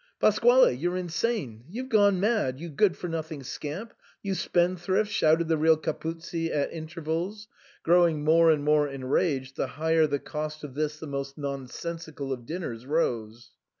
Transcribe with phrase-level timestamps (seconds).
[0.19, 0.71] "Pasquale!
[0.73, 1.63] You're insane!
[1.69, 2.59] You'v.e gone mad!
[2.59, 3.93] You good for nothing scamp!
[4.23, 7.47] You spendthrift!" shouted the real Capuzzi at intervals,
[7.83, 12.47] growing more and more enraged the higher the cost of this the most nonsensical of
[12.47, 13.51] dinners rose.